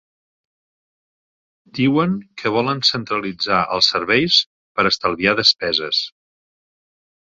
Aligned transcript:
Diuen 1.81 2.17
que 2.43 2.53
volen 2.57 2.83
centralitzar 2.91 3.63
els 3.79 3.93
serveis 3.95 4.43
per 4.77 4.89
estalviar 4.95 5.39
despeses. 5.45 6.07